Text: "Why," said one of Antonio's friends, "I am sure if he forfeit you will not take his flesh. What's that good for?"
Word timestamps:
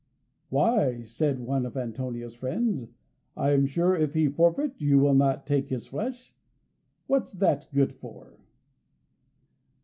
"Why," 0.49 1.03
said 1.03 1.41
one 1.41 1.63
of 1.63 1.77
Antonio's 1.77 2.33
friends, 2.33 2.87
"I 3.37 3.51
am 3.51 3.67
sure 3.67 3.95
if 3.95 4.15
he 4.15 4.29
forfeit 4.29 4.81
you 4.81 4.97
will 4.97 5.13
not 5.13 5.45
take 5.45 5.69
his 5.69 5.87
flesh. 5.89 6.33
What's 7.05 7.33
that 7.33 7.67
good 7.71 7.93
for?" 7.93 8.39